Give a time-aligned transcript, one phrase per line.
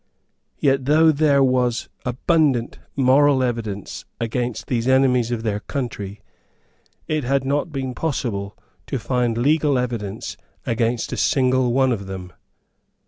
[0.57, 6.23] Yet, though there was abundant moral evidence against these enemies of their country,
[7.07, 12.33] it had not been possible to find legal evidence against a single one of them.